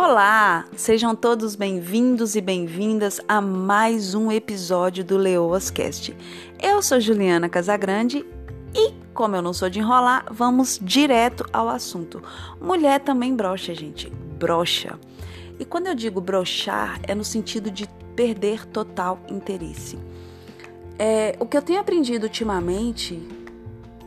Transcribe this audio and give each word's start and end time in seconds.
Olá, 0.00 0.64
sejam 0.76 1.12
todos 1.12 1.56
bem-vindos 1.56 2.36
e 2.36 2.40
bem-vindas 2.40 3.20
a 3.26 3.40
mais 3.40 4.14
um 4.14 4.30
episódio 4.30 5.04
do 5.04 5.16
Leoas 5.16 5.72
Cast. 5.72 6.16
Eu 6.62 6.80
sou 6.80 7.00
Juliana 7.00 7.48
Casagrande 7.48 8.24
e, 8.72 8.94
como 9.12 9.34
eu 9.34 9.42
não 9.42 9.52
sou 9.52 9.68
de 9.68 9.80
enrolar, 9.80 10.24
vamos 10.30 10.78
direto 10.80 11.44
ao 11.52 11.68
assunto. 11.68 12.22
Mulher 12.60 13.00
também 13.00 13.34
brocha, 13.34 13.74
gente, 13.74 14.08
brocha. 14.38 14.96
E 15.58 15.64
quando 15.64 15.88
eu 15.88 15.96
digo 15.96 16.20
brochar, 16.20 17.00
é 17.02 17.12
no 17.12 17.24
sentido 17.24 17.68
de 17.68 17.88
perder 18.14 18.66
total 18.66 19.18
interesse. 19.28 19.98
É, 20.96 21.34
o 21.40 21.44
que 21.44 21.56
eu 21.56 21.62
tenho 21.62 21.80
aprendido 21.80 22.22
ultimamente 22.22 23.20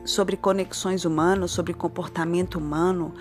sobre 0.04 0.36
conexões 0.38 1.06
humanas, 1.06 1.52
sobre 1.52 1.74
comportamento 1.74 2.58
humano, 2.58 3.14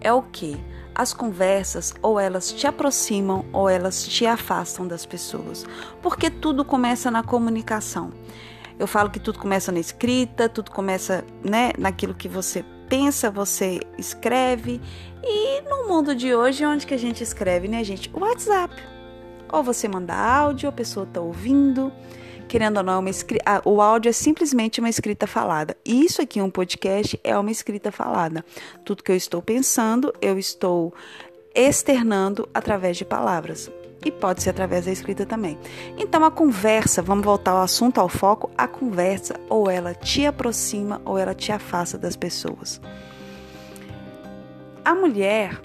é 0.00 0.12
o 0.12 0.22
que? 0.22 0.56
As 0.94 1.12
conversas 1.12 1.94
ou 2.02 2.18
elas 2.18 2.52
te 2.52 2.66
aproximam 2.66 3.44
ou 3.52 3.68
elas 3.68 4.06
te 4.06 4.26
afastam 4.26 4.86
das 4.86 5.06
pessoas, 5.06 5.64
porque 6.02 6.30
tudo 6.30 6.64
começa 6.64 7.10
na 7.10 7.22
comunicação. 7.22 8.10
Eu 8.78 8.86
falo 8.86 9.10
que 9.10 9.18
tudo 9.18 9.38
começa 9.38 9.72
na 9.72 9.80
escrita, 9.80 10.48
tudo 10.48 10.70
começa 10.70 11.24
né, 11.42 11.72
naquilo 11.76 12.14
que 12.14 12.28
você 12.28 12.64
pensa, 12.88 13.30
você 13.30 13.80
escreve. 13.98 14.80
E 15.22 15.60
no 15.62 15.88
mundo 15.88 16.14
de 16.14 16.34
hoje, 16.34 16.64
onde 16.64 16.86
que 16.86 16.94
a 16.94 16.98
gente 16.98 17.22
escreve, 17.22 17.66
né, 17.66 17.82
gente? 17.82 18.10
O 18.14 18.20
WhatsApp. 18.20 18.74
Ou 19.52 19.62
você 19.62 19.88
manda 19.88 20.14
áudio, 20.14 20.68
a 20.68 20.72
pessoa 20.72 21.04
está 21.04 21.20
ouvindo 21.20 21.92
querendo 22.48 22.78
ou 22.78 22.82
não, 22.82 23.00
uma 23.00 23.10
escrita, 23.10 23.62
o 23.64 23.80
áudio 23.80 24.08
é 24.08 24.12
simplesmente 24.12 24.80
uma 24.80 24.88
escrita 24.88 25.26
falada. 25.26 25.76
Isso 25.84 26.22
aqui, 26.22 26.40
um 26.40 26.50
podcast, 26.50 27.20
é 27.22 27.38
uma 27.38 27.50
escrita 27.50 27.92
falada. 27.92 28.44
Tudo 28.84 29.02
que 29.02 29.12
eu 29.12 29.16
estou 29.16 29.42
pensando, 29.42 30.12
eu 30.20 30.38
estou 30.38 30.92
externando 31.54 32.48
através 32.52 32.96
de 32.96 33.04
palavras. 33.04 33.70
E 34.04 34.10
pode 34.10 34.42
ser 34.42 34.50
através 34.50 34.86
da 34.86 34.92
escrita 34.92 35.26
também. 35.26 35.58
Então, 35.98 36.24
a 36.24 36.30
conversa, 36.30 37.02
vamos 37.02 37.24
voltar 37.24 37.50
ao 37.50 37.62
assunto, 37.62 38.00
ao 38.00 38.08
foco, 38.08 38.50
a 38.56 38.66
conversa 38.66 39.34
ou 39.48 39.68
ela 39.68 39.92
te 39.92 40.24
aproxima 40.24 41.02
ou 41.04 41.18
ela 41.18 41.34
te 41.34 41.52
afasta 41.52 41.98
das 41.98 42.16
pessoas. 42.16 42.80
A 44.84 44.94
mulher, 44.94 45.60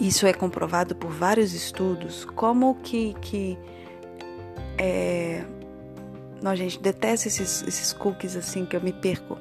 isso 0.00 0.26
é 0.26 0.32
comprovado 0.32 0.94
por 0.94 1.10
vários 1.10 1.52
estudos, 1.52 2.24
como 2.24 2.76
que, 2.76 3.14
que 3.20 3.58
é, 4.78 5.44
não, 6.42 6.54
gente, 6.54 6.80
detesto 6.80 7.28
esses, 7.28 7.62
esses 7.62 7.92
cookies 7.92 8.36
assim 8.36 8.64
que 8.64 8.76
eu 8.76 8.80
me 8.80 8.92
perco. 8.92 9.38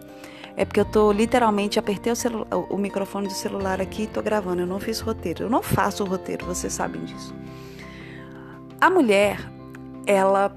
É 0.57 0.63
porque 0.63 0.79
eu 0.79 0.85
tô 0.85 1.11
literalmente, 1.11 1.77
apertei 1.77 2.13
o, 2.13 2.73
o 2.73 2.77
microfone 2.77 3.27
do 3.27 3.33
celular 3.33 3.81
aqui 3.81 4.03
e 4.03 4.07
tô 4.07 4.21
gravando. 4.21 4.61
Eu 4.61 4.67
não 4.67 4.79
fiz 4.79 4.99
roteiro. 4.99 5.43
Eu 5.43 5.49
não 5.49 5.61
faço 5.61 6.05
roteiro, 6.05 6.45
vocês 6.45 6.71
sabem 6.71 7.03
disso. 7.03 7.35
A 8.79 8.89
mulher, 8.89 9.39
ela 10.05 10.55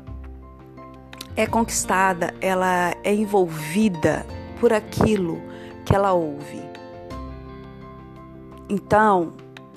é 1.35 1.47
conquistada, 1.47 2.35
ela 2.41 2.95
é 3.03 3.13
envolvida 3.13 4.25
por 4.61 4.73
aquilo 4.73 5.41
que 5.85 5.95
ela 5.95 6.13
ouve. 6.13 6.63
Então, 8.69 9.33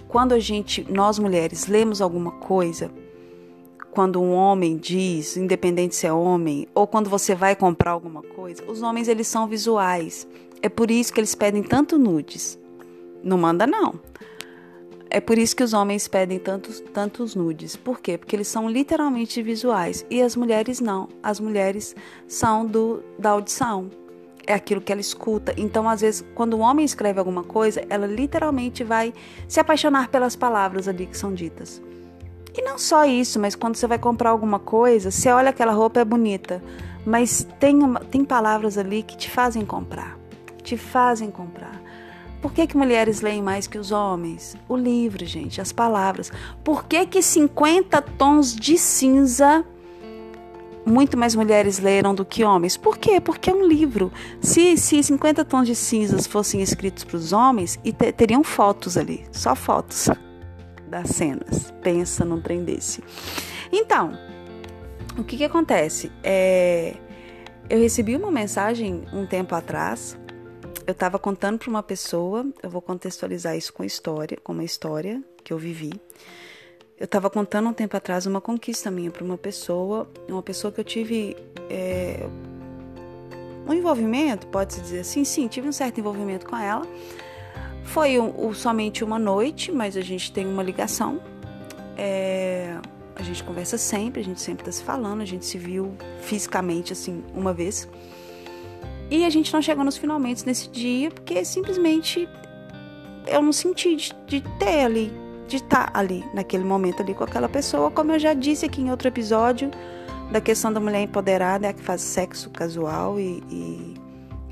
quando 0.08 0.34
a 0.34 0.40
gente, 0.40 0.86
nós 0.92 1.18
mulheres, 1.18 1.68
lemos 1.68 2.02
alguma 2.02 2.32
coisa, 2.32 2.92
quando 3.92 4.22
um 4.22 4.34
homem 4.34 4.78
diz, 4.78 5.36
independente 5.36 5.96
se 5.96 6.08
é 6.08 6.14
homem, 6.14 6.68
ou 6.74 6.88
quando 6.88 7.10
você 7.10 7.36
vai 7.36 7.56
comprar 7.56 7.92
alguma 7.92 8.22
coisa, 8.22 8.64
os 8.66 8.82
homens 8.82 9.08
eles 9.08 9.28
são 9.28 9.48
visuais. 9.48 10.28
É 10.62 10.70
por 10.70 10.90
isso 10.90 11.14
que 11.14 11.20
eles 11.20 11.36
pedem 11.36 11.62
tanto 11.62 11.98
nudes. 11.98 12.58
Não 13.24 13.38
manda 13.38 13.68
não. 13.68 14.00
É 15.10 15.20
por 15.20 15.38
isso 15.38 15.56
que 15.56 15.64
os 15.64 15.74
homens 15.74 16.08
pedem 16.08 16.40
tantos, 16.40 16.80
tantos 16.94 17.36
nudes. 17.36 17.76
Por 17.76 18.00
quê? 18.00 18.18
Porque 18.18 18.34
eles 18.34 18.48
são 18.48 18.70
literalmente 18.70 19.42
visuais 19.44 20.06
e 20.10 20.22
as 20.22 20.38
mulheres 20.38 20.80
não. 20.80 21.10
As 21.22 21.40
mulheres 21.40 21.94
são 22.28 22.66
do 22.66 23.04
da 23.20 23.32
audição. 23.32 23.90
É 24.48 24.54
aquilo 24.54 24.80
que 24.80 24.92
ela 24.92 25.02
escuta. 25.02 25.54
Então, 25.58 25.88
às 25.88 26.00
vezes, 26.00 26.24
quando 26.34 26.54
o 26.54 26.60
homem 26.60 26.86
escreve 26.86 27.20
alguma 27.20 27.44
coisa, 27.44 27.84
ela 27.90 28.08
literalmente 28.08 28.84
vai 28.84 29.14
se 29.48 29.60
apaixonar 29.60 30.08
pelas 30.08 30.36
palavras 30.36 30.88
ali 30.88 31.06
que 31.06 31.18
são 31.18 31.34
ditas. 31.34 31.82
E 32.54 32.62
não 32.62 32.78
só 32.78 33.06
isso, 33.06 33.40
mas 33.40 33.56
quando 33.56 33.76
você 33.76 33.88
vai 33.88 33.98
comprar 33.98 34.30
alguma 34.30 34.60
coisa, 34.60 35.10
você 35.10 35.30
olha 35.30 35.50
aquela 35.50 35.72
roupa 35.72 36.02
é 36.02 36.06
bonita, 36.06 36.62
mas 37.06 37.48
tem, 37.60 37.80
tem 38.10 38.26
palavras 38.26 38.78
ali 38.78 39.04
que 39.04 39.16
te 39.16 39.30
fazem 39.30 39.66
comprar. 39.66 40.18
Te 40.62 40.76
fazem 40.76 41.32
comprar. 41.32 41.82
Por 42.42 42.52
que, 42.52 42.68
que 42.68 42.76
mulheres 42.76 43.22
leem 43.22 43.42
mais 43.42 43.68
que 43.68 43.78
os 43.78 43.92
homens? 43.92 44.58
O 44.68 44.76
livro, 44.76 45.26
gente, 45.26 45.62
as 45.62 45.72
palavras. 45.72 46.32
Por 46.64 46.86
que, 46.86 47.06
que 47.06 47.22
50 47.22 48.02
tons 48.02 48.56
de 48.56 48.78
cinza 48.78 49.64
muito 50.84 51.16
mais 51.16 51.36
mulheres 51.36 51.80
leram 51.80 52.14
do 52.16 52.26
que 52.26 52.44
homens? 52.44 52.76
Por 52.76 52.98
quê? 52.98 53.22
Porque 53.22 53.50
é 53.50 53.54
um 53.54 53.66
livro. 53.66 54.12
Se, 54.42 54.76
se 54.76 55.02
50 55.02 55.46
tons 55.46 55.68
de 55.68 55.76
cinzas 55.76 56.26
fossem 56.28 56.62
escritos 56.62 57.04
para 57.04 57.18
os 57.18 57.32
homens, 57.32 57.80
e 57.84 57.94
te, 57.94 58.12
teriam 58.12 58.44
fotos 58.44 58.98
ali, 58.98 59.24
só 59.32 59.56
fotos 59.56 60.10
das 60.92 61.10
cenas. 61.10 61.74
Pensa 61.82 62.24
num 62.24 62.42
trem 62.42 62.64
desse. 62.64 63.02
Então, 63.72 64.12
o 65.18 65.24
que 65.24 65.38
que 65.38 65.46
acontece? 65.46 66.12
É, 66.22 66.94
eu 67.70 67.80
recebi 67.80 68.16
uma 68.16 68.30
mensagem 68.30 69.06
um 69.14 69.26
tempo 69.26 69.56
atrás. 69.56 70.18
Eu 70.86 70.92
estava 70.92 71.18
contando 71.18 71.58
para 71.58 71.70
uma 71.70 71.82
pessoa. 71.82 72.46
Eu 72.62 72.70
vou 72.70 72.82
contextualizar 72.82 73.56
isso 73.58 73.74
com 73.74 73.84
história, 73.84 74.38
com 74.44 74.52
uma 74.52 74.64
história 74.64 75.24
que 75.44 75.54
eu 75.54 75.58
vivi. 75.58 75.94
Eu 77.00 77.06
estava 77.06 77.30
contando 77.30 77.70
um 77.70 77.74
tempo 77.74 77.98
atrás 77.98 78.28
uma 78.28 78.42
conquista 78.42 78.92
minha 78.92 79.10
para 79.10 79.24
uma 79.24 79.38
pessoa, 79.38 80.08
uma 80.30 80.44
pessoa 80.44 80.72
que 80.72 80.82
eu 80.82 80.86
tive 80.86 81.36
é, 81.68 82.28
um 83.68 83.74
envolvimento, 83.74 84.46
pode-se 84.48 84.82
dizer 84.82 85.00
assim, 85.00 85.24
sim, 85.24 85.48
tive 85.48 85.68
um 85.68 85.72
certo 85.72 86.00
envolvimento 86.00 86.46
com 86.46 86.56
ela. 86.56 86.86
Foi 87.84 88.20
um, 88.20 88.48
um, 88.48 88.54
somente 88.54 89.04
uma 89.04 89.20
noite, 89.20 89.72
mas 89.72 89.98
a 89.98 90.02
gente 90.02 90.32
tem 90.32 90.46
uma 90.46 90.64
ligação. 90.64 91.22
É, 91.98 92.78
a 93.16 93.24
gente 93.24 93.44
conversa 93.44 93.78
sempre, 93.78 94.22
a 94.22 94.24
gente 94.24 94.42
sempre 94.42 94.62
está 94.62 94.72
se 94.72 94.84
falando, 94.84 95.22
a 95.22 95.26
gente 95.26 95.46
se 95.46 95.58
viu 95.58 95.94
fisicamente 96.22 96.94
assim 96.94 97.24
uma 97.34 97.54
vez. 97.54 97.88
E 99.10 99.26
a 99.26 99.30
gente 99.30 99.54
não 99.54 99.62
chegou 99.62 99.84
nos 99.84 99.98
finalmente 99.98 100.46
nesse 100.46 100.70
dia, 100.70 101.12
porque 101.12 101.44
simplesmente 101.44 102.30
eu 103.28 103.42
não 103.42 103.52
senti 103.52 103.96
de, 103.96 104.16
de 104.26 104.42
ter 104.58 104.86
ali, 104.86 105.12
de 105.48 105.58
estar 105.58 105.92
tá 105.92 106.00
ali, 106.00 106.24
naquele 106.34 106.64
momento 106.64 107.02
ali 107.02 107.14
com 107.14 107.24
aquela 107.24 107.50
pessoa, 107.50 107.92
como 107.92 108.14
eu 108.14 108.20
já 108.20 108.34
disse 108.34 108.66
aqui 108.66 108.82
em 108.82 108.90
outro 108.90 109.08
episódio, 109.08 109.70
da 110.32 110.40
questão 110.40 110.72
da 110.72 110.80
mulher 110.80 111.02
empoderada, 111.02 111.68
é 111.68 111.72
a 111.72 111.74
que 111.74 111.82
faz 111.82 112.02
sexo 112.02 112.50
casual 112.50 113.20
e, 113.20 113.44
e 113.52 113.91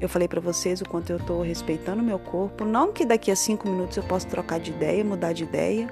eu 0.01 0.07
falei 0.07 0.27
para 0.27 0.39
vocês 0.39 0.79
o 0.81 0.85
quanto 0.85 1.09
eu 1.09 1.17
estou 1.17 1.41
respeitando 1.41 2.01
o 2.01 2.05
meu 2.05 2.17
corpo. 2.17 2.63
Não 2.63 2.93
que 2.93 3.05
daqui 3.05 3.31
a 3.31 3.35
cinco 3.35 3.67
minutos 3.67 3.97
eu 3.97 4.03
possa 4.03 4.27
trocar 4.27 4.59
de 4.59 4.71
ideia, 4.71 5.03
mudar 5.03 5.33
de 5.33 5.43
ideia. 5.43 5.91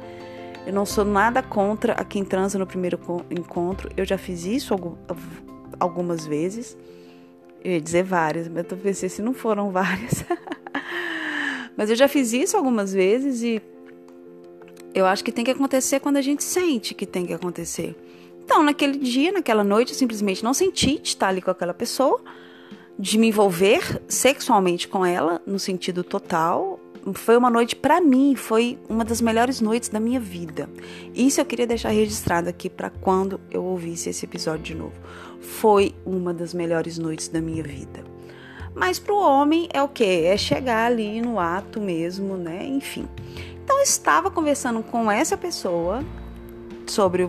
Eu 0.66 0.74
não 0.74 0.86
sou 0.86 1.04
nada 1.04 1.44
contra 1.44 1.94
a 1.94 2.04
quem 2.04 2.24
transa 2.24 2.58
no 2.58 2.66
primeiro 2.66 3.00
encontro. 3.30 3.90
Eu 3.98 4.06
já 4.06 4.18
fiz 4.18 4.46
isso 4.46 4.74
algumas 5.80 6.26
vezes. 6.26 6.78
Eu 7.64 7.74
ia 7.74 7.82
dizer 7.82 8.04
várias, 8.04 8.48
mas 8.48 8.66
eu 8.70 8.78
pensando 8.78 9.10
se 9.10 9.22
não 9.22 9.34
foram 9.34 9.72
várias. 9.72 10.24
mas 11.76 11.90
eu 11.90 11.96
já 11.96 12.08
fiz 12.08 12.32
isso 12.32 12.56
algumas 12.56 12.94
vezes 12.94 13.42
e 13.44 13.62
eu 14.94 15.06
acho 15.06 15.24
que 15.24 15.32
tem 15.32 15.44
que 15.44 15.52
acontecer 15.52 16.00
quando 16.00 16.18
a 16.18 16.22
gente 16.22 16.44
sente 16.44 16.94
que 16.94 17.06
tem 17.06 17.26
que 17.26 17.34
acontecer. 17.34 17.96
Então, 18.44 18.64
naquele 18.64 18.98
dia, 18.98 19.34
naquela 19.34 19.66
noite, 19.66 19.92
eu 19.92 19.98
simplesmente 19.98 20.42
não 20.42 20.54
senti 20.54 21.02
estar 21.04 21.28
ali 21.28 21.42
com 21.42 21.52
aquela 21.52 21.74
pessoa 21.74 22.22
de 23.00 23.18
me 23.18 23.28
envolver 23.28 24.02
sexualmente 24.08 24.88
com 24.88 25.06
ela, 25.06 25.42
no 25.46 25.60
sentido 25.60 26.04
total. 26.04 26.80
Foi 27.14 27.38
uma 27.38 27.50
noite 27.50 27.76
para 27.76 28.02
mim, 28.02 28.36
foi 28.36 28.78
uma 28.90 29.06
das 29.06 29.22
melhores 29.22 29.62
noites 29.62 29.88
da 29.88 30.00
minha 30.00 30.20
vida. 30.20 30.70
Isso 31.14 31.40
eu 31.40 31.46
queria 31.46 31.66
deixar 31.66 31.90
registrado 31.90 32.50
aqui 32.50 32.70
para 32.70 32.90
quando 32.90 33.40
eu 33.50 33.64
ouvisse 33.64 34.10
esse 34.10 34.26
episódio 34.26 34.64
de 34.64 34.76
novo. 34.76 34.96
Foi 35.40 35.96
uma 36.06 36.34
das 36.34 36.54
melhores 36.54 36.98
noites 36.98 37.30
da 37.30 37.40
minha 37.40 37.64
vida. 37.64 38.04
Mas 38.76 39.00
para 39.00 39.14
o 39.14 39.20
homem 39.20 39.70
é 39.74 39.82
o 39.82 39.88
que? 39.88 40.04
É 40.04 40.36
chegar 40.38 40.86
ali 40.86 41.22
no 41.22 41.40
ato 41.40 41.80
mesmo, 41.80 42.36
né? 42.36 42.66
Enfim. 42.66 43.08
Então 43.64 43.78
eu 43.78 43.84
estava 43.84 44.30
conversando 44.30 44.84
com 44.84 45.10
essa 45.10 45.38
pessoa 45.38 46.04
sobre 46.86 47.28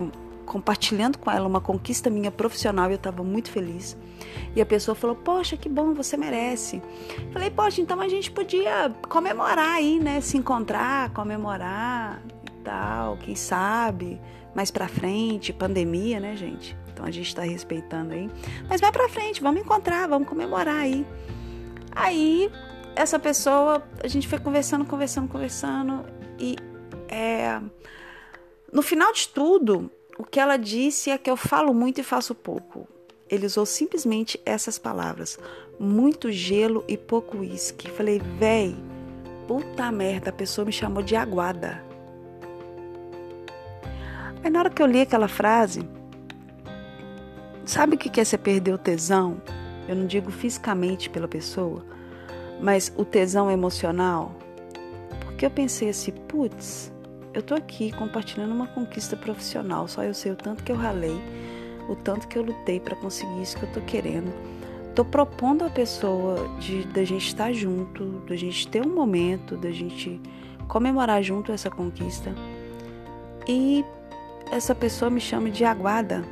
compartilhando 0.49 1.19
com 1.19 1.29
ela 1.29 1.47
uma 1.47 1.61
conquista 1.61 2.09
minha 2.09 2.31
profissional 2.31 2.89
eu 2.89 2.95
estava 2.95 3.23
muito 3.23 3.51
feliz. 3.51 3.95
E 4.55 4.59
a 4.59 4.65
pessoa 4.65 4.95
falou: 4.95 5.15
Poxa, 5.15 5.55
que 5.55 5.69
bom, 5.69 5.93
você 5.93 6.17
merece. 6.17 6.81
Falei: 7.31 7.51
Poxa, 7.51 7.79
então 7.79 8.01
a 8.01 8.09
gente 8.09 8.31
podia 8.31 8.93
comemorar 9.07 9.75
aí, 9.75 9.99
né? 9.99 10.19
Se 10.19 10.37
encontrar, 10.37 11.11
comemorar 11.11 12.21
e 12.47 12.63
tal, 12.63 13.17
quem 13.17 13.35
sabe, 13.35 14.19
mais 14.55 14.71
pra 14.71 14.87
frente, 14.87 15.53
pandemia, 15.53 16.19
né, 16.19 16.35
gente? 16.35 16.75
Então 16.91 17.05
a 17.05 17.11
gente 17.11 17.33
tá 17.33 17.43
respeitando 17.43 18.13
aí. 18.13 18.29
Mas 18.67 18.81
mais 18.81 18.91
pra 18.91 19.07
frente, 19.07 19.41
vamos 19.41 19.61
encontrar, 19.61 20.07
vamos 20.07 20.27
comemorar 20.27 20.77
aí. 20.77 21.05
Aí, 21.91 22.51
essa 22.95 23.19
pessoa, 23.19 23.83
a 24.03 24.07
gente 24.07 24.27
foi 24.27 24.39
conversando, 24.39 24.83
conversando, 24.83 25.27
conversando 25.27 26.05
e 26.39 26.55
é, 27.07 27.61
no 28.71 28.81
final 28.81 29.11
de 29.13 29.27
tudo, 29.29 29.91
o 30.19 30.23
que 30.25 30.37
ela 30.37 30.57
disse 30.57 31.09
é 31.09 31.17
que 31.17 31.31
eu 31.31 31.37
falo 31.37 31.73
muito 31.73 32.01
e 32.01 32.03
faço 32.03 32.35
pouco. 32.35 32.85
Ele 33.29 33.45
usou 33.45 33.65
simplesmente 33.65 34.37
essas 34.45 34.77
palavras: 34.77 35.39
muito 35.79 36.29
gelo 36.29 36.83
e 36.89 36.97
pouco 36.97 37.37
uísque. 37.37 37.89
Falei, 37.89 38.21
véi, 38.37 38.75
puta 39.47 39.89
merda, 39.89 40.29
a 40.29 40.33
pessoa 40.33 40.65
me 40.65 40.73
chamou 40.73 41.01
de 41.01 41.15
aguada. 41.15 41.81
Aí 44.43 44.49
na 44.49 44.59
hora 44.59 44.69
que 44.69 44.81
eu 44.81 44.87
li 44.87 44.99
aquela 44.99 45.29
frase, 45.29 45.87
sabe 47.63 47.95
o 47.95 47.97
que 47.97 48.19
é 48.19 48.25
você 48.25 48.37
perder 48.37 48.73
o 48.73 48.77
tesão? 48.77 49.41
Eu 49.87 49.95
não 49.95 50.05
digo 50.05 50.31
fisicamente 50.31 51.09
pela 51.09 51.29
pessoa, 51.29 51.85
mas 52.59 52.91
o 52.97 53.05
tesão 53.05 53.49
emocional. 53.49 54.35
Porque 55.21 55.45
eu 55.45 55.49
pensei 55.51 55.89
assim, 55.89 56.11
putz, 56.11 56.91
eu 57.39 57.43
tô 57.43 57.55
aqui 57.55 57.91
compartilhando 57.93 58.51
uma 58.51 58.67
conquista 58.67 59.15
profissional, 59.15 59.87
só 59.87 60.03
eu 60.03 60.13
sei 60.13 60.33
o 60.33 60.35
tanto 60.35 60.61
que 60.61 60.71
eu 60.71 60.75
ralei, 60.75 61.17
o 61.87 61.95
tanto 61.95 62.27
que 62.27 62.37
eu 62.37 62.43
lutei 62.43 62.79
para 62.79 62.95
conseguir 62.97 63.41
isso 63.41 63.57
que 63.57 63.63
eu 63.63 63.71
tô 63.71 63.81
querendo. 63.81 64.31
Tô 64.93 65.05
propondo 65.05 65.63
a 65.63 65.69
pessoa 65.69 66.49
de 66.59 66.83
da 66.87 67.03
gente 67.05 67.27
estar 67.27 67.53
junto, 67.53 68.03
da 68.27 68.35
gente 68.35 68.67
ter 68.67 68.85
um 68.85 68.93
momento, 68.93 69.55
da 69.55 69.71
gente 69.71 70.19
comemorar 70.67 71.23
junto 71.23 71.53
essa 71.53 71.69
conquista. 71.69 72.35
E 73.47 73.85
essa 74.51 74.75
pessoa 74.75 75.09
me 75.09 75.21
chama 75.21 75.49
de 75.49 75.63
aguada. 75.63 76.25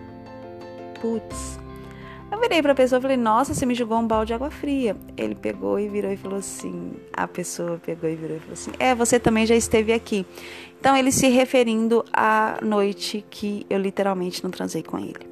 Putz. 0.99 1.57
Eu 2.29 2.39
virei 2.41 2.61
pra 2.61 2.75
pessoa 2.75 2.99
e 2.99 3.01
falei, 3.01 3.17
nossa, 3.17 3.53
você 3.53 3.65
me 3.65 3.73
jogou 3.73 3.97
um 3.97 4.05
balde 4.05 4.27
de 4.27 4.33
água 4.33 4.51
fria. 4.51 4.97
Ele 5.15 5.33
pegou 5.33 5.79
e 5.79 5.87
virou 5.87 6.11
e 6.11 6.17
falou 6.17 6.39
assim. 6.39 6.93
A 7.13 7.27
pessoa 7.27 7.79
pegou 7.83 8.09
e 8.09 8.15
virou 8.15 8.35
e 8.35 8.39
falou 8.39 8.53
assim: 8.53 8.71
É, 8.79 8.93
você 8.93 9.19
também 9.19 9.45
já 9.45 9.55
esteve 9.55 9.93
aqui. 9.93 10.25
Então, 10.79 10.95
ele 10.95 11.11
se 11.11 11.27
referindo 11.29 12.03
à 12.11 12.59
noite 12.61 13.25
que 13.29 13.65
eu 13.69 13.79
literalmente 13.79 14.43
não 14.43 14.51
transei 14.51 14.83
com 14.83 14.99
ele. 14.99 15.27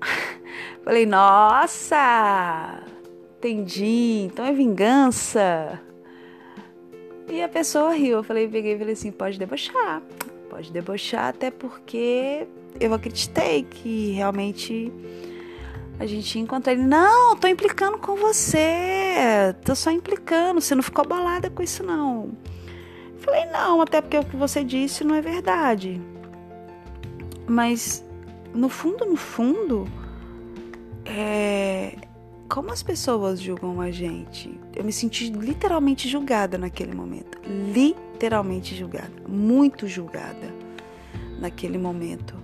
Falei, 0.84 1.06
nossa, 1.06 2.82
entendi, 3.38 4.26
então 4.26 4.44
é 4.44 4.52
vingança. 4.52 5.80
E 7.28 7.42
a 7.42 7.48
pessoa 7.48 7.92
riu. 7.92 8.18
Eu 8.18 8.22
falei, 8.22 8.48
peguei 8.48 8.74
e 8.74 8.78
falei 8.78 8.92
assim: 8.92 9.10
pode 9.10 9.38
debochar, 9.38 10.02
pode 10.50 10.72
debochar, 10.72 11.28
até 11.28 11.50
porque 11.50 12.46
eu 12.80 12.92
acreditei 12.92 13.62
que 13.62 14.10
realmente 14.10 14.92
a 15.98 16.06
gente 16.06 16.36
ia 16.36 16.42
encontrar 16.42 16.72
ele. 16.72 16.82
Não, 16.82 17.36
tô 17.36 17.46
implicando 17.46 17.98
com 17.98 18.16
você, 18.16 19.54
tô 19.64 19.74
só 19.74 19.90
implicando, 19.90 20.60
você 20.60 20.74
não 20.74 20.82
ficou 20.82 21.06
bolada 21.06 21.50
com 21.50 21.62
isso, 21.62 21.82
não. 21.82 22.32
Falei, 23.18 23.44
não, 23.46 23.80
até 23.80 24.00
porque 24.00 24.18
o 24.18 24.24
que 24.24 24.36
você 24.36 24.64
disse 24.64 25.04
não 25.04 25.14
é 25.14 25.20
verdade. 25.20 26.00
Mas, 27.46 28.04
no 28.52 28.68
fundo, 28.68 29.04
no 29.04 29.16
fundo, 29.16 29.86
é... 31.04 31.96
como 32.48 32.72
as 32.72 32.82
pessoas 32.82 33.40
julgam 33.40 33.80
a 33.80 33.90
gente? 33.92 34.58
Eu 34.74 34.82
me 34.82 34.92
senti 34.92 35.30
literalmente 35.30 36.08
julgada 36.08 36.58
naquele 36.58 36.94
momento. 36.94 37.38
Literalmente 37.46 38.74
julgada. 38.74 39.12
Muito 39.28 39.86
julgada 39.86 40.52
naquele 41.38 41.78
momento. 41.78 42.34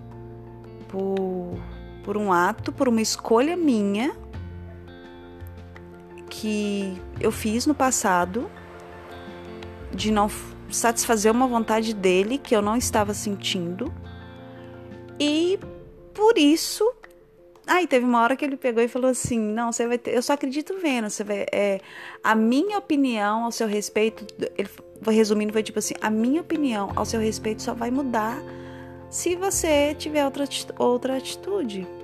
Por, 0.88 1.58
por 2.08 2.16
um 2.16 2.32
ato, 2.32 2.72
por 2.72 2.88
uma 2.88 3.02
escolha 3.02 3.54
minha 3.54 4.16
que 6.30 6.96
eu 7.20 7.30
fiz 7.30 7.66
no 7.66 7.74
passado 7.74 8.50
de 9.92 10.10
não 10.10 10.30
satisfazer 10.70 11.30
uma 11.30 11.46
vontade 11.46 11.92
dele 11.92 12.38
que 12.38 12.56
eu 12.56 12.62
não 12.62 12.78
estava 12.78 13.12
sentindo. 13.12 13.92
E 15.20 15.60
por 16.14 16.38
isso. 16.38 16.90
Aí 17.66 17.86
teve 17.86 18.06
uma 18.06 18.22
hora 18.22 18.34
que 18.36 18.42
ele 18.42 18.56
pegou 18.56 18.82
e 18.82 18.88
falou 18.88 19.10
assim: 19.10 19.38
Não, 19.38 19.70
você 19.70 19.86
vai 19.86 19.98
ter. 19.98 20.16
Eu 20.16 20.22
só 20.22 20.32
acredito 20.32 20.78
vendo. 20.80 21.10
Você 21.10 21.22
vai, 21.22 21.44
é, 21.52 21.78
a 22.24 22.34
minha 22.34 22.78
opinião 22.78 23.44
ao 23.44 23.52
seu 23.52 23.68
respeito. 23.68 24.24
Ele, 24.56 24.70
resumindo, 25.08 25.52
foi 25.52 25.62
tipo 25.62 25.78
assim: 25.78 25.92
A 26.00 26.08
minha 26.08 26.40
opinião 26.40 26.90
ao 26.96 27.04
seu 27.04 27.20
respeito 27.20 27.60
só 27.60 27.74
vai 27.74 27.90
mudar 27.90 28.42
se 29.10 29.36
você 29.36 29.94
tiver 29.94 30.24
outra, 30.24 30.46
outra 30.78 31.16
atitude. 31.18 31.97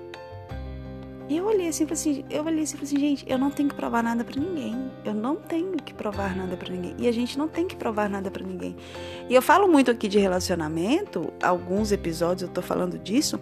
E 1.27 1.39
eu 1.39 1.47
olhei 1.47 1.69
assim, 1.69 1.87
assim, 1.91 2.25
eu 2.29 2.45
olhei 2.45 2.65
assim, 2.65 2.77
assim, 2.83 2.99
gente, 2.99 3.25
eu 3.27 3.39
não 3.39 3.51
tenho 3.51 3.71
que 3.71 3.75
provar 3.75 4.03
nada 4.03 4.23
para 4.23 4.39
ninguém. 4.39 4.91
Eu 5.05 5.15
não 5.15 5.37
tenho 5.37 5.77
que 5.77 5.95
provar 5.95 6.37
nada 6.37 6.55
para 6.55 6.71
ninguém. 6.71 6.95
E 6.99 7.09
a 7.09 7.13
gente 7.13 7.39
não 7.39 7.49
tem 7.49 7.67
que 7.67 7.75
provar 7.75 8.11
nada 8.11 8.31
para 8.31 8.45
ninguém. 8.45 8.77
E 9.29 9.35
eu 9.35 9.41
falo 9.41 9.67
muito 9.67 9.91
aqui 9.91 10.07
de 10.07 10.19
relacionamento, 10.19 11.33
alguns 11.43 11.93
episódios 11.93 12.43
eu 12.43 12.55
tô 12.55 12.61
falando 12.61 12.99
disso, 12.99 13.41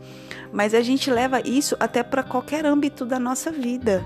mas 0.52 0.74
a 0.74 0.80
gente 0.80 1.10
leva 1.10 1.40
isso 1.40 1.76
até 1.80 2.04
para 2.04 2.22
qualquer 2.22 2.64
âmbito 2.64 3.04
da 3.04 3.18
nossa 3.18 3.50
vida, 3.50 4.04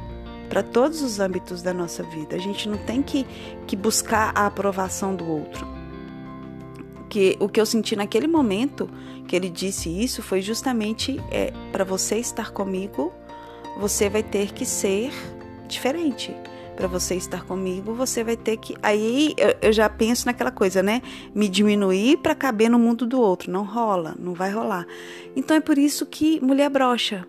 para 0.48 0.62
todos 0.62 1.02
os 1.02 1.20
âmbitos 1.20 1.60
da 1.60 1.74
nossa 1.74 2.02
vida. 2.02 2.34
A 2.34 2.40
gente 2.40 2.66
não 2.70 2.78
tem 2.78 3.02
que, 3.02 3.26
que 3.66 3.76
buscar 3.76 4.32
a 4.34 4.46
aprovação 4.46 5.14
do 5.14 5.28
outro. 5.28 5.66
Que 7.10 7.36
o 7.38 7.48
que 7.48 7.60
eu 7.60 7.66
senti 7.66 7.94
naquele 7.94 8.26
momento 8.26 8.88
que 9.28 9.36
ele 9.36 9.50
disse 9.50 9.90
isso 9.90 10.22
foi 10.22 10.40
justamente 10.40 11.20
é, 11.30 11.52
para 11.72 11.84
você 11.84 12.16
estar 12.16 12.52
comigo 12.52 13.12
você 13.76 14.08
vai 14.08 14.22
ter 14.22 14.52
que 14.52 14.64
ser 14.64 15.12
diferente. 15.68 16.34
Para 16.74 16.86
você 16.86 17.14
estar 17.14 17.42
comigo, 17.44 17.94
você 17.94 18.22
vai 18.22 18.36
ter 18.36 18.58
que. 18.58 18.76
Aí 18.82 19.34
eu, 19.38 19.54
eu 19.62 19.72
já 19.72 19.88
penso 19.88 20.26
naquela 20.26 20.50
coisa, 20.50 20.82
né? 20.82 21.00
Me 21.34 21.48
diminuir 21.48 22.18
para 22.18 22.34
caber 22.34 22.68
no 22.68 22.78
mundo 22.78 23.06
do 23.06 23.18
outro. 23.18 23.50
Não 23.50 23.64
rola, 23.64 24.14
não 24.18 24.34
vai 24.34 24.50
rolar. 24.50 24.86
Então 25.34 25.56
é 25.56 25.60
por 25.60 25.78
isso 25.78 26.04
que 26.04 26.38
mulher 26.44 26.68
brocha. 26.68 27.26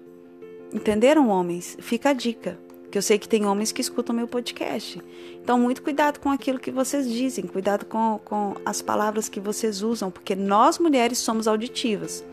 Entenderam, 0.74 1.30
homens? 1.30 1.78
Fica 1.80 2.10
a 2.10 2.14
dica. 2.14 2.60
Que 2.92 2.98
eu 2.98 3.02
sei 3.02 3.18
que 3.18 3.28
tem 3.28 3.46
homens 3.46 3.72
que 3.72 3.80
escutam 3.80 4.16
meu 4.16 4.28
podcast. 4.28 5.02
Então, 5.42 5.60
muito 5.60 5.82
cuidado 5.82 6.20
com 6.20 6.30
aquilo 6.30 6.60
que 6.60 6.72
vocês 6.72 7.10
dizem, 7.10 7.46
cuidado 7.46 7.86
com, 7.86 8.20
com 8.24 8.56
as 8.66 8.82
palavras 8.82 9.28
que 9.30 9.40
vocês 9.40 9.82
usam, 9.82 10.10
porque 10.10 10.36
nós 10.36 10.78
mulheres 10.80 11.18
somos 11.18 11.48
auditivas 11.48 12.24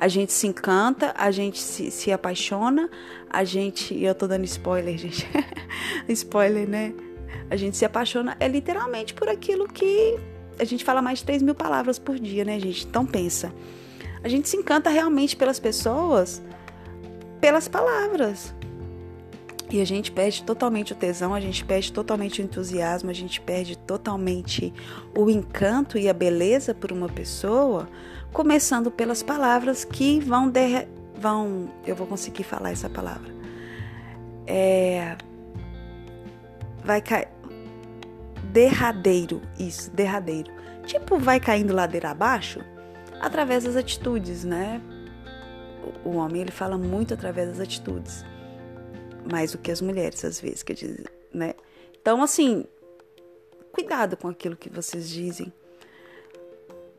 a 0.00 0.08
gente 0.08 0.32
se 0.32 0.46
encanta, 0.46 1.14
a 1.14 1.30
gente 1.30 1.60
se, 1.60 1.90
se 1.90 2.10
apaixona, 2.10 2.88
a 3.28 3.44
gente. 3.44 4.02
Eu 4.02 4.14
tô 4.14 4.26
dando 4.26 4.44
spoiler, 4.46 4.96
gente. 4.96 5.28
spoiler, 6.08 6.66
né? 6.66 6.94
A 7.50 7.56
gente 7.56 7.76
se 7.76 7.84
apaixona 7.84 8.34
é 8.40 8.48
literalmente 8.48 9.12
por 9.12 9.28
aquilo 9.28 9.68
que. 9.68 10.18
A 10.58 10.64
gente 10.64 10.84
fala 10.84 11.02
mais 11.02 11.18
de 11.18 11.26
3 11.26 11.42
mil 11.42 11.54
palavras 11.54 11.98
por 11.98 12.18
dia, 12.18 12.44
né, 12.46 12.58
gente? 12.58 12.86
Então 12.86 13.04
pensa. 13.04 13.52
A 14.24 14.28
gente 14.28 14.48
se 14.48 14.56
encanta 14.56 14.88
realmente 14.88 15.36
pelas 15.36 15.60
pessoas, 15.60 16.42
pelas 17.38 17.68
palavras. 17.68 18.54
E 19.70 19.80
a 19.80 19.84
gente 19.84 20.10
perde 20.10 20.42
totalmente 20.42 20.92
o 20.92 20.96
tesão, 20.96 21.32
a 21.32 21.40
gente 21.40 21.64
perde 21.64 21.92
totalmente 21.92 22.42
o 22.42 22.44
entusiasmo, 22.44 23.08
a 23.08 23.12
gente 23.12 23.40
perde 23.40 23.78
totalmente 23.78 24.74
o 25.16 25.30
encanto 25.30 25.96
e 25.96 26.08
a 26.08 26.12
beleza 26.12 26.74
por 26.74 26.90
uma 26.90 27.08
pessoa 27.08 27.88
começando 28.32 28.90
pelas 28.90 29.22
palavras 29.22 29.84
que 29.84 30.20
vão, 30.20 30.48
der, 30.48 30.88
vão 31.16 31.70
eu 31.86 31.94
vou 31.94 32.06
conseguir 32.06 32.44
falar 32.44 32.70
essa 32.70 32.88
palavra, 32.88 33.32
é, 34.46 35.16
vai 36.84 37.00
cair, 37.00 37.28
derradeiro, 38.52 39.40
isso, 39.58 39.90
derradeiro, 39.90 40.50
tipo 40.84 41.18
vai 41.18 41.38
caindo 41.38 41.74
ladeira 41.74 42.10
abaixo 42.10 42.60
através 43.20 43.64
das 43.64 43.76
atitudes, 43.76 44.44
né? 44.44 44.80
O, 46.04 46.16
homem 46.16 46.42
ele 46.42 46.50
fala 46.50 46.76
muito 46.78 47.14
através 47.14 47.48
das 47.48 47.60
atitudes, 47.60 48.24
mais 49.30 49.52
do 49.52 49.58
que 49.58 49.70
as 49.70 49.80
mulheres 49.80 50.24
às 50.24 50.40
vezes, 50.40 50.62
que 50.62 50.74
diz, 50.74 50.96
né? 51.32 51.54
Então 52.00 52.22
assim, 52.22 52.64
cuidado 53.72 54.16
com 54.16 54.28
aquilo 54.28 54.56
que 54.56 54.70
vocês 54.70 55.08
dizem 55.08 55.52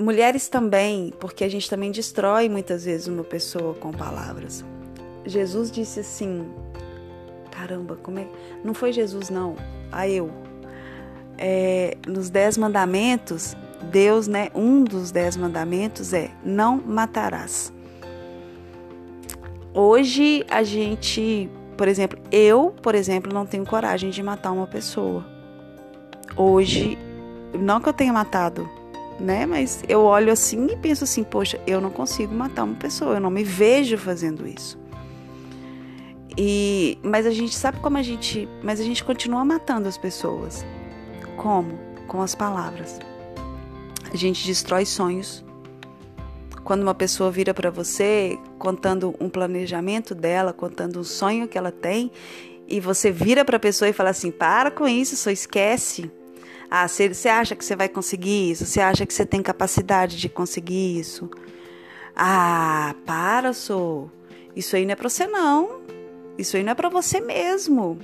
Mulheres 0.01 0.47
também, 0.47 1.13
porque 1.19 1.43
a 1.43 1.49
gente 1.49 1.69
também 1.69 1.91
destrói 1.91 2.49
muitas 2.49 2.85
vezes 2.85 3.05
uma 3.05 3.23
pessoa 3.23 3.75
com 3.75 3.91
palavras. 3.91 4.65
Jesus 5.27 5.69
disse 5.69 5.99
assim: 5.99 6.51
caramba, 7.51 7.95
como 8.01 8.17
é? 8.17 8.27
Não 8.63 8.73
foi 8.73 8.91
Jesus, 8.91 9.29
não, 9.29 9.55
a 9.91 10.09
eu. 10.09 10.31
É, 11.37 11.95
nos 12.07 12.31
dez 12.31 12.57
mandamentos, 12.57 13.55
Deus, 13.91 14.27
né? 14.27 14.49
Um 14.55 14.83
dos 14.83 15.11
dez 15.11 15.37
mandamentos 15.37 16.13
é: 16.13 16.31
não 16.43 16.77
matarás. 16.77 17.71
Hoje 19.71 20.43
a 20.49 20.63
gente, 20.63 21.47
por 21.81 21.87
exemplo, 21.87 22.19
eu, 22.31 22.75
por 22.79 22.93
exemplo, 22.93 23.33
não 23.33 23.43
tenho 23.43 23.65
coragem 23.65 24.11
de 24.11 24.21
matar 24.21 24.51
uma 24.51 24.67
pessoa. 24.67 25.25
Hoje, 26.37 26.95
não 27.59 27.81
que 27.81 27.89
eu 27.89 27.93
tenha 27.93 28.13
matado, 28.13 28.69
né? 29.19 29.47
Mas 29.47 29.83
eu 29.89 30.03
olho 30.03 30.31
assim 30.31 30.67
e 30.67 30.77
penso 30.77 31.05
assim, 31.05 31.23
poxa, 31.23 31.59
eu 31.65 31.81
não 31.81 31.89
consigo 31.89 32.35
matar 32.35 32.65
uma 32.65 32.75
pessoa, 32.75 33.15
eu 33.15 33.19
não 33.19 33.31
me 33.31 33.43
vejo 33.43 33.97
fazendo 33.97 34.47
isso. 34.47 34.77
E 36.37 36.99
mas 37.01 37.25
a 37.25 37.31
gente 37.31 37.55
sabe 37.55 37.79
como 37.79 37.97
a 37.97 38.03
gente, 38.03 38.47
mas 38.61 38.79
a 38.79 38.83
gente 38.83 39.03
continua 39.03 39.43
matando 39.43 39.87
as 39.87 39.97
pessoas. 39.97 40.63
Como? 41.35 41.79
Com 42.07 42.21
as 42.21 42.35
palavras. 42.35 42.99
A 44.13 44.15
gente 44.15 44.45
destrói 44.45 44.85
sonhos. 44.85 45.43
Quando 46.63 46.83
uma 46.83 46.93
pessoa 46.93 47.31
vira 47.31 47.53
para 47.53 47.69
você 47.69 48.37
contando 48.57 49.15
um 49.19 49.29
planejamento 49.29 50.13
dela, 50.13 50.53
contando 50.53 50.99
um 50.99 51.03
sonho 51.03 51.47
que 51.47 51.57
ela 51.57 51.71
tem, 51.71 52.11
e 52.67 52.79
você 52.79 53.11
vira 53.11 53.43
para 53.43 53.57
a 53.57 53.59
pessoa 53.59 53.89
e 53.89 53.93
fala 53.93 54.11
assim: 54.11 54.31
para 54.31 54.71
com 54.71 54.87
isso, 54.87 55.15
só 55.17 55.29
esquece. 55.29 56.09
Ah, 56.69 56.87
você 56.87 57.27
acha 57.27 57.53
que 57.53 57.65
você 57.65 57.75
vai 57.75 57.89
conseguir 57.89 58.51
isso? 58.51 58.65
Você 58.65 58.79
acha 58.79 59.05
que 59.05 59.13
você 59.13 59.25
tem 59.25 59.41
capacidade 59.41 60.17
de 60.17 60.29
conseguir 60.29 60.97
isso? 60.97 61.29
Ah, 62.15 62.95
para, 63.05 63.51
sou. 63.51 64.09
Isso 64.55 64.75
aí 64.75 64.85
não 64.85 64.93
é 64.93 64.95
para 64.95 65.09
você 65.09 65.27
não. 65.27 65.81
Isso 66.37 66.55
aí 66.55 66.63
não 66.63 66.71
é 66.71 66.75
para 66.75 66.87
você 66.87 67.19
mesmo. 67.19 67.99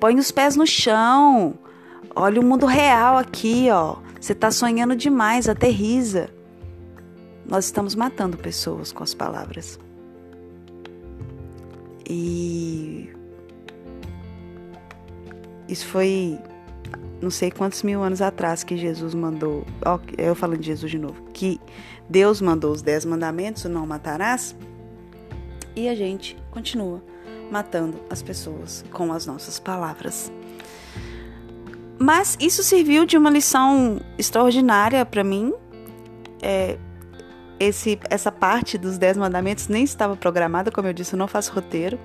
Põe 0.00 0.18
os 0.18 0.30
pés 0.30 0.56
no 0.56 0.66
chão. 0.66 1.54
Olha 2.16 2.40
o 2.40 2.44
mundo 2.44 2.64
real 2.64 3.18
aqui, 3.18 3.68
ó. 3.70 3.96
Você 4.18 4.34
tá 4.34 4.50
sonhando 4.50 4.96
demais, 4.96 5.48
aterriza. 5.48 6.30
Nós 7.46 7.66
estamos 7.66 7.94
matando 7.94 8.36
pessoas 8.36 8.92
com 8.92 9.02
as 9.02 9.14
palavras. 9.14 9.78
E 12.08 13.10
isso 15.68 15.86
foi 15.86 16.38
não 17.20 17.30
sei 17.30 17.50
quantos 17.50 17.82
mil 17.82 18.02
anos 18.02 18.20
atrás 18.20 18.64
que 18.64 18.76
Jesus 18.76 19.14
mandou, 19.14 19.64
ó, 19.86 19.98
eu 20.18 20.34
falando 20.34 20.58
de 20.58 20.66
Jesus 20.66 20.90
de 20.90 20.98
novo, 20.98 21.22
que 21.32 21.60
Deus 22.08 22.40
mandou 22.40 22.72
os 22.72 22.82
dez 22.82 23.04
mandamentos, 23.04 23.64
o 23.64 23.68
não 23.68 23.86
matarás, 23.86 24.56
e 25.74 25.88
a 25.88 25.94
gente 25.94 26.36
continua 26.50 27.02
matando 27.50 27.98
as 28.10 28.22
pessoas 28.22 28.84
com 28.92 29.12
as 29.12 29.24
nossas 29.24 29.58
palavras. 29.58 30.32
Mas 31.98 32.36
isso 32.40 32.62
serviu 32.64 33.06
de 33.06 33.16
uma 33.16 33.30
lição 33.30 34.00
extraordinária 34.18 35.06
para 35.06 35.22
mim. 35.22 35.52
É, 36.42 36.76
esse, 37.58 37.98
essa 38.10 38.32
parte 38.32 38.76
dos 38.76 38.98
dez 38.98 39.16
mandamentos 39.16 39.68
nem 39.68 39.84
estava 39.84 40.16
programada, 40.16 40.70
como 40.70 40.88
eu 40.88 40.92
disse, 40.92 41.14
eu 41.14 41.18
não 41.18 41.28
faço 41.28 41.52
roteiro. 41.52 41.98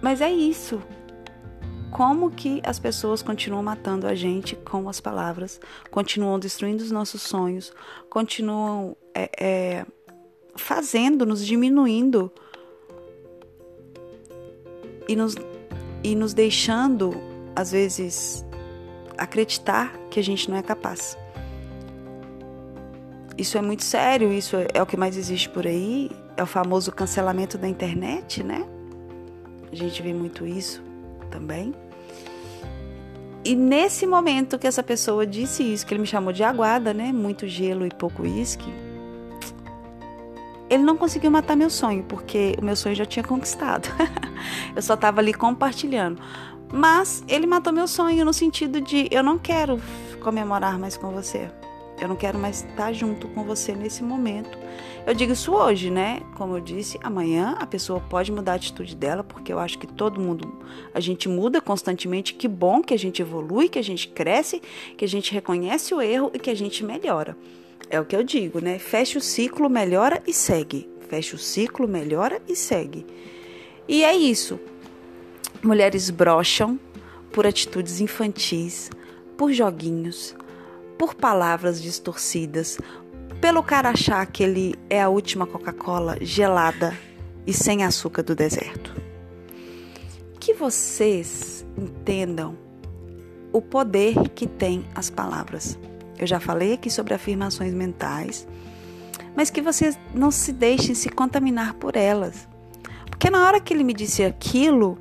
Mas 0.00 0.20
é 0.20 0.30
isso 0.30 0.80
como 1.90 2.30
que 2.30 2.60
as 2.64 2.78
pessoas 2.78 3.22
continuam 3.22 3.62
matando 3.62 4.06
a 4.06 4.14
gente 4.14 4.54
com 4.56 4.88
as 4.88 5.00
palavras, 5.00 5.60
continuam 5.90 6.38
destruindo 6.38 6.82
os 6.82 6.90
nossos 6.90 7.22
sonhos, 7.22 7.72
continuam 8.10 8.96
é, 9.14 9.30
é, 9.40 9.86
fazendo, 10.56 11.24
nos 11.24 11.44
diminuindo 11.44 12.30
e 15.08 15.16
nos, 15.16 15.34
e 16.04 16.14
nos 16.14 16.34
deixando, 16.34 17.14
às 17.56 17.72
vezes, 17.72 18.44
acreditar 19.16 19.96
que 20.10 20.20
a 20.20 20.22
gente 20.22 20.50
não 20.50 20.56
é 20.56 20.62
capaz. 20.62 21.16
Isso 23.38 23.56
é 23.56 23.62
muito 23.62 23.84
sério, 23.84 24.32
isso 24.32 24.56
é 24.74 24.82
o 24.82 24.86
que 24.86 24.96
mais 24.96 25.16
existe 25.16 25.48
por 25.48 25.64
aí, 25.64 26.10
é 26.36 26.42
o 26.42 26.46
famoso 26.46 26.90
cancelamento 26.90 27.56
da 27.56 27.68
internet, 27.68 28.42
né? 28.42 28.66
A 29.70 29.76
gente 29.76 30.02
vê 30.02 30.12
muito 30.12 30.44
isso 30.44 30.82
também. 31.30 31.72
E 33.44 33.54
nesse 33.54 34.08
momento 34.08 34.58
que 34.58 34.66
essa 34.66 34.82
pessoa 34.82 35.24
disse 35.24 35.62
isso, 35.62 35.86
que 35.86 35.94
ele 35.94 36.00
me 36.00 36.06
chamou 36.06 36.32
de 36.32 36.42
aguada, 36.42 36.92
né? 36.92 37.12
Muito 37.12 37.46
gelo 37.46 37.86
e 37.86 37.90
pouco 37.90 38.22
uísque. 38.22 38.74
Ele 40.68 40.82
não 40.82 40.96
conseguiu 40.96 41.30
matar 41.30 41.56
meu 41.56 41.70
sonho, 41.70 42.02
porque 42.02 42.56
o 42.60 42.64
meu 42.64 42.74
sonho 42.74 42.96
já 42.96 43.06
tinha 43.06 43.24
conquistado. 43.24 43.88
eu 44.74 44.82
só 44.82 44.94
estava 44.94 45.20
ali 45.20 45.32
compartilhando. 45.32 46.20
Mas 46.72 47.22
ele 47.28 47.46
matou 47.46 47.72
meu 47.72 47.86
sonho 47.86 48.24
no 48.24 48.32
sentido 48.32 48.80
de 48.80 49.06
eu 49.12 49.22
não 49.22 49.38
quero 49.38 49.80
comemorar 50.20 50.76
mais 50.76 50.96
com 50.96 51.10
você. 51.12 51.48
Eu 52.00 52.08
não 52.08 52.16
quero 52.16 52.38
mais 52.38 52.64
estar 52.64 52.92
junto 52.92 53.26
com 53.28 53.42
você 53.42 53.74
nesse 53.74 54.02
momento. 54.02 54.56
Eu 55.06 55.14
digo 55.14 55.32
isso 55.32 55.52
hoje, 55.52 55.90
né? 55.90 56.20
Como 56.36 56.56
eu 56.56 56.60
disse, 56.60 56.98
amanhã 57.02 57.56
a 57.58 57.66
pessoa 57.66 57.98
pode 57.98 58.30
mudar 58.30 58.52
a 58.52 58.56
atitude 58.56 58.94
dela, 58.94 59.24
porque 59.24 59.52
eu 59.52 59.58
acho 59.58 59.78
que 59.78 59.86
todo 59.86 60.20
mundo, 60.20 60.62
a 60.94 61.00
gente 61.00 61.28
muda 61.28 61.60
constantemente. 61.60 62.34
Que 62.34 62.46
bom 62.46 62.82
que 62.82 62.94
a 62.94 62.98
gente 62.98 63.20
evolui, 63.22 63.68
que 63.68 63.78
a 63.78 63.82
gente 63.82 64.06
cresce, 64.08 64.62
que 64.96 65.04
a 65.04 65.08
gente 65.08 65.32
reconhece 65.32 65.94
o 65.94 66.00
erro 66.00 66.30
e 66.34 66.38
que 66.38 66.50
a 66.50 66.54
gente 66.54 66.84
melhora. 66.84 67.36
É 67.90 67.98
o 67.98 68.04
que 68.04 68.14
eu 68.14 68.22
digo, 68.22 68.60
né? 68.60 68.78
Fecha 68.78 69.18
o 69.18 69.22
ciclo, 69.22 69.68
melhora 69.68 70.22
e 70.26 70.32
segue. 70.32 70.88
Fecha 71.08 71.36
o 71.36 71.38
ciclo, 71.38 71.88
melhora 71.88 72.40
e 72.46 72.54
segue. 72.54 73.06
E 73.88 74.04
é 74.04 74.14
isso. 74.14 74.60
Mulheres 75.62 76.10
brocham 76.10 76.78
por 77.32 77.46
atitudes 77.46 78.00
infantis, 78.00 78.90
por 79.36 79.52
joguinhos, 79.52 80.36
por 80.98 81.14
palavras 81.14 81.80
distorcidas, 81.80 82.78
pelo 83.40 83.62
cara 83.62 83.90
achar 83.90 84.26
que 84.26 84.42
ele 84.42 84.74
é 84.90 85.00
a 85.00 85.08
última 85.08 85.46
Coca-Cola 85.46 86.18
gelada 86.20 86.92
e 87.46 87.52
sem 87.52 87.84
açúcar 87.84 88.22
do 88.22 88.34
deserto. 88.34 88.92
Que 90.40 90.52
vocês 90.52 91.64
entendam 91.76 92.58
o 93.52 93.62
poder 93.62 94.28
que 94.30 94.46
tem 94.46 94.84
as 94.94 95.08
palavras. 95.08 95.78
Eu 96.18 96.26
já 96.26 96.40
falei 96.40 96.72
aqui 96.72 96.90
sobre 96.90 97.14
afirmações 97.14 97.72
mentais, 97.72 98.46
mas 99.36 99.50
que 99.50 99.62
vocês 99.62 99.96
não 100.12 100.32
se 100.32 100.52
deixem 100.52 100.94
se 100.94 101.08
contaminar 101.08 101.74
por 101.74 101.94
elas. 101.94 102.48
Porque 103.08 103.30
na 103.30 103.46
hora 103.46 103.60
que 103.60 103.72
ele 103.72 103.84
me 103.84 103.94
disse 103.94 104.24
aquilo, 104.24 104.98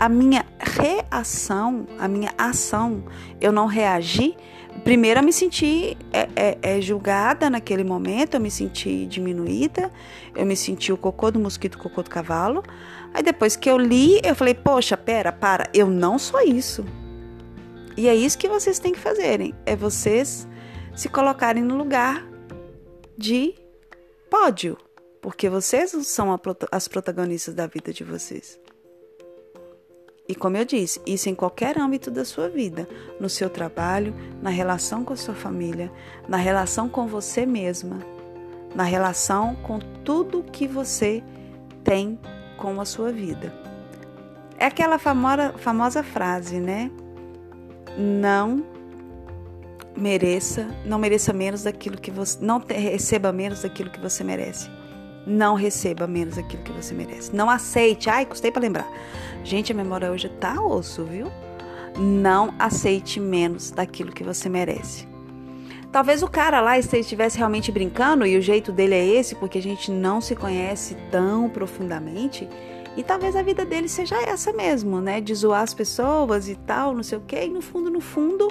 a 0.00 0.08
minha 0.08 0.44
reação, 0.58 1.86
a 1.98 2.08
minha 2.08 2.32
ação, 2.38 3.04
eu 3.40 3.52
não 3.52 3.66
reagi, 3.66 4.34
primeiro 4.82 5.20
eu 5.20 5.24
me 5.24 5.32
senti 5.32 5.96
é, 6.12 6.28
é, 6.34 6.58
é, 6.62 6.80
julgada 6.80 7.48
naquele 7.48 7.84
momento, 7.84 8.34
eu 8.34 8.40
me 8.40 8.50
senti 8.50 9.06
diminuída, 9.06 9.90
eu 10.34 10.44
me 10.44 10.56
senti 10.56 10.92
o 10.92 10.96
cocô 10.96 11.30
do 11.30 11.38
mosquito, 11.38 11.76
o 11.76 11.78
cocô 11.78 12.02
do 12.02 12.10
cavalo. 12.10 12.62
Aí 13.12 13.22
depois 13.22 13.54
que 13.54 13.70
eu 13.70 13.78
li, 13.78 14.20
eu 14.24 14.34
falei, 14.34 14.54
poxa, 14.54 14.96
pera, 14.96 15.30
para, 15.30 15.68
eu 15.72 15.86
não 15.86 16.18
sou 16.18 16.40
isso. 16.40 16.84
E 17.96 18.08
é 18.08 18.14
isso 18.14 18.36
que 18.36 18.48
vocês 18.48 18.78
têm 18.78 18.92
que 18.92 18.98
fazerem, 18.98 19.54
é 19.64 19.76
vocês 19.76 20.48
se 20.96 21.08
colocarem 21.08 21.62
no 21.62 21.76
lugar 21.76 22.26
de 23.16 23.54
pódio, 24.28 24.76
porque 25.22 25.48
vocês 25.48 25.92
são 26.06 26.36
as 26.72 26.88
protagonistas 26.88 27.54
da 27.54 27.66
vida 27.66 27.92
de 27.92 28.02
vocês. 28.02 28.58
E 30.26 30.34
como 30.34 30.56
eu 30.56 30.64
disse, 30.64 31.00
isso 31.04 31.28
em 31.28 31.34
qualquer 31.34 31.78
âmbito 31.78 32.10
da 32.10 32.24
sua 32.24 32.48
vida, 32.48 32.88
no 33.20 33.28
seu 33.28 33.50
trabalho, 33.50 34.14
na 34.40 34.48
relação 34.48 35.04
com 35.04 35.12
a 35.12 35.16
sua 35.16 35.34
família, 35.34 35.92
na 36.26 36.38
relação 36.38 36.88
com 36.88 37.06
você 37.06 37.44
mesma, 37.44 37.98
na 38.74 38.84
relação 38.84 39.54
com 39.56 39.78
tudo 39.78 40.42
que 40.42 40.66
você 40.66 41.22
tem 41.82 42.18
com 42.56 42.80
a 42.80 42.86
sua 42.86 43.12
vida. 43.12 43.52
É 44.58 44.64
aquela 44.66 44.98
famosa, 44.98 45.52
famosa 45.58 46.02
frase, 46.02 46.58
né? 46.58 46.90
Não 47.98 48.64
mereça, 49.94 50.66
não 50.86 50.98
mereça 50.98 51.34
menos 51.34 51.64
daquilo 51.64 51.98
que 52.00 52.10
você, 52.10 52.38
não 52.42 52.62
receba 52.66 53.30
menos 53.30 53.62
daquilo 53.62 53.90
que 53.90 54.00
você 54.00 54.24
merece. 54.24 54.70
Não 55.26 55.54
receba 55.54 56.06
menos 56.06 56.36
daquilo 56.36 56.62
que 56.62 56.72
você 56.72 56.94
merece. 56.94 57.34
Não 57.34 57.48
aceite. 57.48 58.10
Ai, 58.10 58.26
custei 58.26 58.50
para 58.50 58.62
lembrar. 58.62 58.88
Gente, 59.42 59.72
a 59.72 59.74
memória 59.74 60.10
hoje 60.10 60.28
tá 60.28 60.60
osso, 60.60 61.04
viu? 61.04 61.30
Não 61.98 62.54
aceite 62.58 63.20
menos 63.20 63.70
daquilo 63.70 64.12
que 64.12 64.24
você 64.24 64.48
merece. 64.48 65.06
Talvez 65.94 66.24
o 66.24 66.28
cara 66.28 66.60
lá 66.60 66.76
estivesse 66.76 67.38
realmente 67.38 67.70
brincando 67.70 68.26
e 68.26 68.36
o 68.36 68.42
jeito 68.42 68.72
dele 68.72 68.96
é 68.96 69.06
esse, 69.06 69.36
porque 69.36 69.58
a 69.58 69.62
gente 69.62 69.92
não 69.92 70.20
se 70.20 70.34
conhece 70.34 70.96
tão 71.08 71.48
profundamente. 71.48 72.48
E 72.96 73.02
talvez 73.02 73.36
a 73.36 73.42
vida 73.42 73.64
dele 73.64 73.88
seja 73.88 74.16
essa 74.16 74.52
mesmo, 74.52 75.00
né? 75.00 75.20
De 75.20 75.32
zoar 75.34 75.62
as 75.62 75.72
pessoas 75.72 76.48
e 76.48 76.56
tal, 76.56 76.94
não 76.94 77.02
sei 77.02 77.18
o 77.18 77.20
quê. 77.20 77.44
E 77.44 77.48
no 77.48 77.60
fundo, 77.60 77.90
no 77.90 78.00
fundo, 78.00 78.48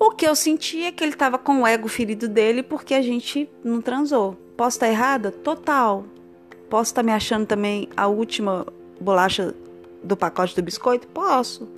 o 0.00 0.10
que 0.10 0.26
eu 0.26 0.34
senti 0.34 0.84
é 0.84 0.90
que 0.90 1.02
ele 1.02 1.14
tava 1.14 1.38
com 1.38 1.62
o 1.62 1.66
ego 1.66 1.86
ferido 1.88 2.28
dele 2.28 2.62
porque 2.62 2.94
a 2.94 3.02
gente 3.02 3.48
não 3.64 3.80
transou. 3.80 4.36
Posso 4.58 4.74
estar 4.74 4.88
errada? 4.88 5.30
Total. 5.30 6.04
Posso 6.68 6.90
estar 6.90 7.04
me 7.04 7.12
achando 7.12 7.46
também 7.46 7.88
a 7.96 8.08
última 8.08 8.66
bolacha 9.00 9.54
do 10.02 10.16
pacote 10.16 10.56
do 10.56 10.62
biscoito? 10.64 11.06
Posso. 11.06 11.68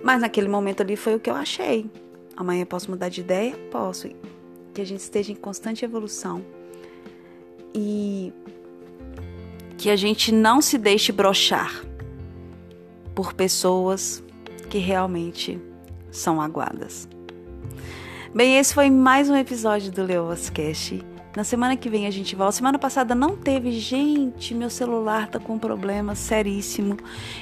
Mas 0.00 0.20
naquele 0.20 0.46
momento 0.46 0.82
ali 0.82 0.94
foi 0.94 1.16
o 1.16 1.20
que 1.20 1.28
eu 1.28 1.34
achei. 1.34 1.90
Amanhã 2.36 2.64
posso 2.64 2.88
mudar 2.92 3.08
de 3.08 3.22
ideia? 3.22 3.56
Posso. 3.72 4.08
Que 4.72 4.82
a 4.82 4.86
gente 4.86 5.00
esteja 5.00 5.32
em 5.32 5.34
constante 5.34 5.84
evolução. 5.84 6.44
E 7.74 8.32
que 9.76 9.90
a 9.90 9.96
gente 9.96 10.30
não 10.30 10.62
se 10.62 10.78
deixe 10.78 11.10
brochar 11.10 11.84
por 13.16 13.32
pessoas 13.32 14.22
que 14.70 14.78
realmente 14.78 15.60
são 16.12 16.40
aguadas. 16.40 17.08
Bem, 18.32 18.58
esse 18.58 18.72
foi 18.72 18.88
mais 18.90 19.28
um 19.28 19.34
episódio 19.34 19.90
do 19.90 20.04
Leoas 20.04 20.48
Cash. 20.48 21.02
Na 21.36 21.42
semana 21.42 21.76
que 21.76 21.90
vem 21.90 22.06
a 22.06 22.10
gente 22.10 22.36
volta. 22.36 22.52
Semana 22.52 22.78
passada 22.78 23.14
não 23.14 23.36
teve, 23.36 23.72
gente. 23.72 24.54
Meu 24.54 24.70
celular 24.70 25.28
tá 25.28 25.38
com 25.40 25.54
um 25.54 25.58
problema 25.58 26.14
seríssimo. 26.14 26.96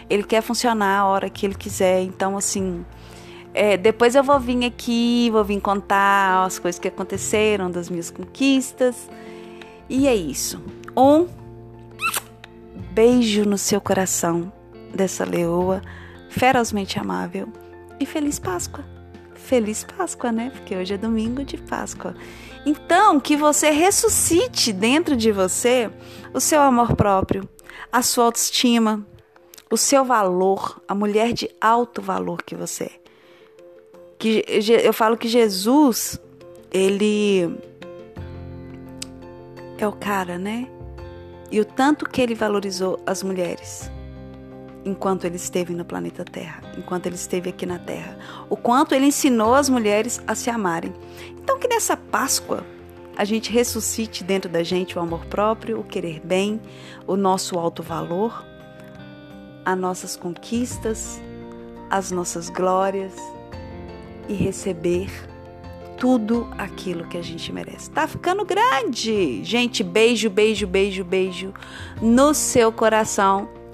Ele 0.09 0.23
quer 0.23 0.43
funcionar 0.43 1.01
a 1.01 1.07
hora 1.07 1.29
que 1.29 1.45
ele 1.45 1.55
quiser. 1.55 2.03
Então, 2.03 2.37
assim, 2.37 2.85
É, 3.55 3.77
depois 3.77 4.15
eu 4.15 4.25
vou 4.25 4.41
vir 4.41 4.65
aqui, 4.65 5.29
vou 5.31 5.45
vir 5.45 5.61
contar 5.61 6.47
as 6.47 6.59
coisas 6.59 6.79
que 6.79 6.89
aconteceram, 6.89 7.71
das 7.71 7.91
minhas 7.91 8.11
conquistas. 8.11 9.11
E 9.91 10.09
é 10.09 10.15
isso. 10.15 10.59
Um 10.97 11.27
beijo 12.93 13.45
no 13.45 13.59
seu 13.59 13.79
coração 13.79 14.51
dessa 14.95 15.25
leoa 15.25 15.83
ferozmente 16.31 16.99
amável 16.99 17.47
e 18.01 18.07
feliz 18.07 18.39
Páscoa. 18.39 18.92
Feliz 19.43 19.85
Páscoa, 19.85 20.33
né? 20.33 20.51
Porque 20.51 20.75
hoje 20.77 20.95
é 20.95 20.97
domingo 20.97 21.45
de 21.45 21.57
Páscoa. 21.57 22.15
Então, 22.65 23.19
que 23.19 23.37
você 23.37 23.71
ressuscite 23.71 24.73
dentro 24.73 25.17
de 25.17 25.33
você 25.33 25.91
o 26.33 26.41
seu 26.41 26.61
amor 26.61 26.95
próprio, 26.95 27.49
a 27.91 28.03
sua 28.03 28.27
autoestima, 28.27 29.05
o 29.71 29.77
seu 29.77 30.05
valor, 30.05 30.81
a 30.87 30.95
mulher 30.95 31.33
de 31.33 31.51
alto 31.61 32.01
valor 32.01 32.43
que 32.43 32.55
você 32.55 32.85
é. 32.85 33.01
Que 34.19 34.45
eu 34.85 34.93
falo 34.93 35.17
que 35.17 35.29
Jesus, 35.29 36.21
ele 36.71 37.59
é 39.77 39.87
o 39.87 39.93
cara, 39.93 40.39
né? 40.39 40.69
E 41.51 41.61
o 41.61 41.65
tanto 41.65 42.09
que 42.09 42.23
ele 42.23 42.35
valorizou 42.35 43.01
as 43.05 43.23
mulheres 43.23 43.91
enquanto 44.85 45.25
ele 45.25 45.37
esteve 45.37 45.75
no 45.75 45.85
planeta 45.85 46.25
Terra, 46.25 46.63
enquanto 46.77 47.07
ele 47.07 47.15
esteve 47.15 47.51
aqui 47.51 47.65
na 47.65 47.79
Terra. 47.79 48.19
O 48.49 48.57
quanto 48.57 48.95
ele 48.95 49.07
ensinou 49.07 49.55
as 49.55 49.69
mulheres 49.69 50.21
a 50.27 50.35
se 50.35 50.51
amarem. 50.51 50.93
Então, 51.31 51.59
que 51.59 51.69
nessa 51.69 51.97
Páscoa 51.97 52.65
a 53.17 53.25
gente 53.25 53.53
ressuscite 53.53 54.25
dentro 54.25 54.51
da 54.51 54.63
gente 54.63 54.99
o 54.99 55.01
amor 55.01 55.27
próprio, 55.27 55.79
o 55.79 55.85
querer 55.85 56.21
bem, 56.25 56.61
o 57.07 57.17
nosso 57.17 57.59
alto 57.59 57.83
valor, 57.83 58.45
as 59.65 59.79
nossas 59.79 60.17
conquistas, 60.17 61.21
as 61.91 62.11
nossas 62.11 62.49
glórias 62.49 63.15
e 64.29 64.35
receber 64.35 65.11
tudo 65.99 66.49
aquilo 66.59 67.07
que 67.07 67.17
a 67.17 67.23
gente 67.23 67.53
merece. 67.53 67.91
Tá 67.91 68.09
ficando 68.09 68.45
grande. 68.45 69.45
Gente, 69.45 69.85
beijo, 69.85 70.29
beijo, 70.29 70.67
beijo, 70.67 71.05
beijo 71.05 71.55
no 72.01 72.35
seu 72.35 72.73
coração 72.73 73.49